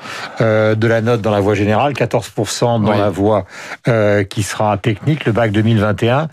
de 0.41 0.87
la 0.87 1.01
note 1.01 1.21
dans 1.21 1.31
la 1.31 1.41
voie 1.41 1.55
générale, 1.55 1.93
14% 1.93 2.83
dans 2.83 2.91
oui. 2.91 2.99
la 2.99 3.11
voie 3.11 3.47
qui 4.29 4.43
sera 4.43 4.77
technique 4.77 5.22
le 5.25 5.33
bac 5.33 5.53
2021. 5.53 6.29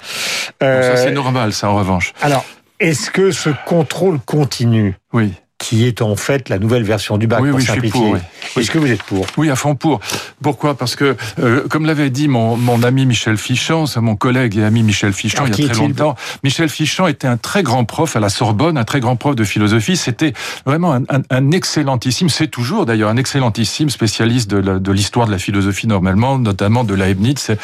Euh, 0.62 0.96
ça, 0.96 1.04
c'est 1.04 1.12
normal, 1.12 1.54
ça, 1.54 1.70
en 1.70 1.76
revanche. 1.76 2.14
Alors, 2.22 2.46
est-ce 2.80 3.12
que 3.12 3.32
ce 3.32 3.50
contrôle 3.66 4.20
continu 4.20 4.96
oui 5.14 5.34
qui 5.60 5.86
est 5.86 6.02
en 6.02 6.16
fait 6.16 6.50
la 6.50 6.58
nouvelle 6.58 6.84
version 6.84 7.18
du 7.18 7.28
bac 7.28 7.42
oui, 7.42 7.50
pour 7.50 7.60
oui, 7.60 7.66
simplifier. 7.66 7.90
Je 7.92 7.98
suis 7.98 8.02
pour, 8.02 8.14
oui. 8.56 8.62
Est-ce 8.62 8.72
que 8.72 8.80
vous 8.80 8.92
êtes 8.92 9.04
pour? 9.04 9.28
Oui, 9.38 9.50
à 9.50 9.56
fond 9.56 9.76
pour. 9.76 10.00
Pourquoi? 10.42 10.76
Parce 10.76 10.96
que, 10.96 11.16
euh, 11.40 11.68
comme 11.68 11.86
l'avait 11.86 12.10
dit 12.10 12.30
mon, 12.30 12.56
mon 12.56 12.82
ami 12.82 13.06
Michel 13.06 13.38
Fichon, 13.38 13.86
c'est 13.86 14.00
mon 14.00 14.16
collègue 14.16 14.58
et 14.58 14.64
ami 14.64 14.84
Michel 14.84 15.12
Fichon, 15.12 15.44
Alors, 15.44 15.60
il 15.60 15.66
y 15.66 15.70
a 15.70 15.72
très 15.72 15.82
longtemps. 15.82 16.16
Michel 16.44 16.70
Fichon 16.70 17.08
était 17.08 17.28
un 17.28 17.36
très 17.36 17.62
grand 17.62 17.84
prof 17.84 18.16
à 18.16 18.22
la 18.22 18.30
Sorbonne, 18.30 18.78
un 18.78 18.86
très 18.86 19.02
grand 19.02 19.18
prof 19.18 19.36
de 19.36 19.44
philosophie. 19.44 19.98
C'était 19.98 20.34
vraiment 20.66 20.94
un, 20.94 21.04
un, 21.10 21.22
un, 21.30 21.52
excellentissime, 21.52 22.30
c'est 22.30 22.48
toujours 22.48 22.86
d'ailleurs 22.86 23.10
un 23.10 23.18
excellentissime 23.18 23.90
spécialiste 23.90 24.50
de 24.50 24.92
l'histoire 24.92 25.26
de, 25.26 25.32
de, 25.32 25.36
la 25.36 25.40
philosophie 25.40 25.88
normalement, 25.88 26.40
notamment 26.40 26.86
de 26.86 26.94
Leibniz. 26.94 27.38
C'est 27.38 27.60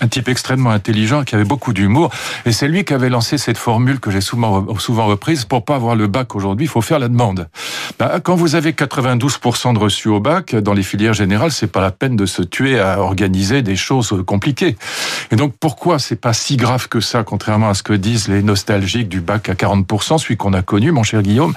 un 0.00 0.06
type 0.06 0.28
extrêmement 0.28 0.70
intelligent 0.70 1.24
qui 1.24 1.34
avait 1.34 1.44
beaucoup 1.44 1.72
d'humour. 1.72 2.10
Et 2.46 2.52
c'est 2.52 2.68
lui 2.68 2.84
qui 2.84 2.94
avait 2.94 3.08
lancé 3.08 3.38
cette 3.38 3.58
formule 3.58 3.98
que 3.98 4.12
j'ai 4.12 4.20
souvent, 4.20 4.66
souvent 4.78 5.06
reprise. 5.06 5.44
Pour 5.44 5.64
pas 5.64 5.74
avoir 5.74 5.96
le 5.96 6.06
bac 6.06 6.36
aujourd'hui, 6.36 6.66
il 6.66 6.70
faut 6.70 6.80
faire 6.80 7.00
la 7.00 7.08
demande. 7.08 7.39
Ben, 7.98 8.20
quand 8.20 8.34
vous 8.34 8.54
avez 8.54 8.72
92% 8.72 9.74
de 9.74 9.78
reçus 9.78 10.08
au 10.08 10.20
bac, 10.20 10.54
dans 10.54 10.72
les 10.72 10.82
filières 10.82 11.14
générales, 11.14 11.52
c'est 11.52 11.66
pas 11.66 11.80
la 11.80 11.90
peine 11.90 12.16
de 12.16 12.26
se 12.26 12.42
tuer 12.42 12.78
à 12.78 13.00
organiser 13.00 13.62
des 13.62 13.76
choses 13.76 14.14
compliquées. 14.26 14.76
Et 15.30 15.36
donc, 15.36 15.54
pourquoi 15.60 15.98
c'est 15.98 16.16
pas 16.16 16.32
si 16.32 16.56
grave 16.56 16.88
que 16.88 17.00
ça, 17.00 17.22
contrairement 17.22 17.68
à 17.70 17.74
ce 17.74 17.82
que 17.82 17.92
disent 17.92 18.28
les 18.28 18.42
nostalgiques 18.42 19.08
du 19.08 19.20
bac 19.20 19.48
à 19.48 19.54
40%, 19.54 20.18
celui 20.18 20.36
qu'on 20.36 20.52
a 20.52 20.62
connu, 20.62 20.92
mon 20.92 21.02
cher 21.02 21.22
Guillaume? 21.22 21.54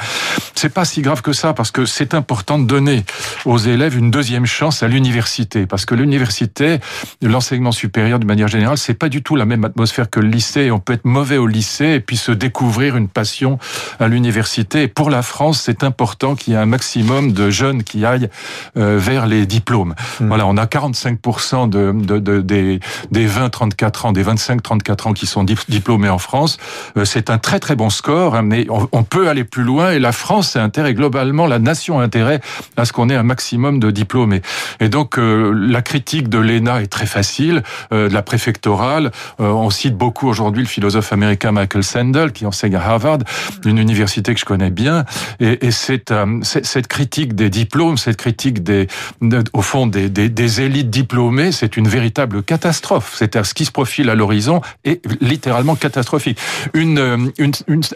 C'est 0.56 0.74
pas 0.74 0.86
si 0.86 1.02
grave 1.02 1.22
que 1.22 1.34
ça, 1.34 1.54
parce 1.54 1.72
que 1.72 1.86
c'est 1.86 2.14
important 2.14 2.60
de 2.60 2.66
donner 2.66 3.04
aux 3.46 3.58
élèves 3.58 3.98
une 3.98 4.12
deuxième 4.12 4.46
chance 4.46 4.84
à 4.84 4.88
l'université. 4.88 5.66
Parce 5.66 5.86
que 5.86 5.96
l'université, 5.96 6.80
l'enseignement 7.22 7.72
supérieur, 7.72 8.20
de 8.20 8.26
manière 8.26 8.48
générale, 8.48 8.78
c'est 8.78 8.94
pas 8.94 9.10
du 9.10 9.24
tout 9.24 9.36
la 9.36 9.46
même 9.46 9.64
atmosphère 9.66 10.10
que 10.10 10.20
le 10.20 10.28
lycée. 10.28 10.72
On 10.72 10.80
peut 10.80 10.94
être 10.94 11.06
mauvais 11.06 11.38
au 11.38 11.48
lycée 11.48 11.94
et 11.94 12.00
puis 12.00 12.18
se 12.18 12.32
découvrir 12.32 12.96
une 12.96 13.08
passion 13.08 13.60
à 14.00 14.08
l'université. 14.08 14.84
Et 14.84 14.88
pour 14.88 15.10
la 15.10 15.22
France, 15.22 15.62
c'est 15.62 15.73
important 15.82 16.36
qu'il 16.36 16.54
y 16.54 16.56
ait 16.56 16.60
un 16.60 16.68
maximum 16.68 17.32
de 17.32 17.50
jeunes 17.50 17.84
qui 17.84 18.06
aillent 18.06 18.30
euh, 18.78 18.98
vers 19.00 19.26
les 19.26 19.48
diplômes. 19.48 19.96
Mmh. 20.20 20.28
Voilà, 20.28 20.46
on 20.46 20.58
a 20.58 20.66
45% 20.66 21.70
de, 21.70 21.92
de, 21.92 22.20
de, 22.20 22.42
des, 22.42 22.80
des 23.10 23.28
20-34 23.28 24.08
ans, 24.08 24.12
des 24.12 24.24
25-34 24.24 25.08
ans 25.08 25.14
qui 25.14 25.26
sont 25.26 25.44
diplômés 25.44 26.10
en 26.10 26.20
France. 26.20 26.58
Euh, 26.98 27.06
c'est 27.06 27.30
un 27.30 27.38
très 27.38 27.60
très 27.60 27.76
bon 27.76 27.90
score, 27.90 28.36
hein, 28.36 28.44
mais 28.44 28.68
on, 28.70 28.88
on, 28.92 29.04
peut 29.04 29.30
aller 29.30 29.44
plus 29.44 29.64
loin 29.64 29.92
et 29.92 30.00
la 30.00 30.12
France 30.12 30.56
a 30.56 30.64
intérêt, 30.64 30.94
globalement, 30.94 31.48
la 31.48 31.60
nation 31.60 32.00
a 32.00 32.04
intérêt 32.04 32.42
à 32.78 32.86
ce 32.86 32.94
qu'on 32.94 33.10
ait 33.10 33.16
un 33.16 33.24
maximum 33.24 33.80
de 33.80 33.90
diplômés. 33.90 34.42
Et 34.80 34.90
donc, 34.90 35.18
euh, 35.18 35.52
la 35.56 35.82
critique 35.82 36.30
de 36.30 36.38
l'ENA 36.38 36.82
est 36.82 36.88
très 36.88 37.06
facile, 37.06 37.64
de 37.92 38.08
la 38.08 38.22
préfectorale. 38.22 39.12
On 39.40 39.70
cite 39.70 39.96
beaucoup 39.96 40.28
aujourd'hui 40.28 40.64
le 40.64 40.68
philosophe 40.68 41.14
américain 41.14 41.52
Michael 41.52 41.84
Sandel, 41.84 42.32
qui 42.32 42.46
enseigne 42.46 42.76
à 42.76 42.82
Harvard, 42.82 43.20
une 43.66 43.78
université 43.78 44.34
que 44.34 44.40
je 44.40 44.46
connais 44.46 44.70
bien, 44.70 45.06
et, 45.40 45.63
et 45.64 45.72
c'est 45.72 46.14
cette 46.44 46.88
critique 46.88 47.36
des 47.36 47.50
diplômes, 47.50 47.98
cette 47.98 48.18
critique 48.18 48.64
des, 48.64 48.88
de, 49.22 49.42
au 49.54 49.62
fond 49.62 49.88
des, 49.88 50.62
élites 50.62 50.90
diplômées, 50.90 51.54
c'est 51.54 51.78
une 51.78 51.88
véritable 51.88 52.44
catastrophe. 52.44 53.16
C'est 53.18 53.42
ce 53.44 53.54
qui 53.54 53.64
se 53.64 53.72
profile 53.72 54.10
à 54.10 54.16
l'horizon 54.16 54.62
est 54.84 55.02
littéralement 55.22 55.76
catastrophique. 55.76 56.38
Une, 56.74 57.32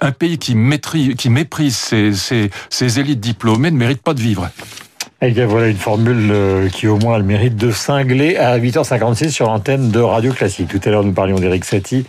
un 0.02 0.12
pays 0.14 0.38
qui, 0.38 0.56
méprise 0.56 1.76
ses, 1.76 3.00
élites 3.00 3.20
diplômées 3.20 3.72
ne 3.72 3.78
mérite 3.78 4.02
pas 4.02 4.14
de 4.14 4.22
vivre. 4.22 4.50
Et 5.22 5.32
bien 5.32 5.48
voilà 5.48 5.68
une 5.68 5.78
formule 5.78 6.30
euh, 6.32 6.70
qui 6.70 6.88
au 6.88 6.98
moins 6.98 7.16
a 7.16 7.18
le 7.18 7.24
mérite 7.24 7.56
de 7.56 7.72
cingler 7.72 8.38
à 8.38 8.60
8h56 8.60 9.32
sur 9.32 9.48
l'antenne 9.48 9.90
de 9.90 10.00
Radio 10.00 10.32
Classique. 10.32 10.68
Tout 10.68 10.80
à 10.86 10.92
l'heure 10.92 11.04
nous 11.04 11.12
parlions 11.12 11.40
d'Éric 11.40 11.66
Satie. 11.66 12.06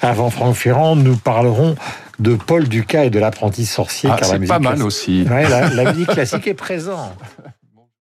Avant 0.00 0.30
Franck 0.30 0.56
Ferrand, 0.56 0.96
nous 0.96 1.16
parlerons 1.16 1.76
de 2.18 2.34
Paul 2.34 2.68
Ducas 2.68 3.04
et 3.04 3.10
de 3.10 3.18
l'apprenti 3.18 3.66
sorcier. 3.66 4.10
Ah, 4.12 4.18
c'est 4.22 4.46
pas 4.46 4.58
mal 4.58 4.82
aussi. 4.82 5.24
Ouais, 5.28 5.48
la, 5.48 5.68
la 5.68 5.92
musique 5.92 6.08
classique 6.08 6.46
est 6.46 6.54
présente. 6.54 7.12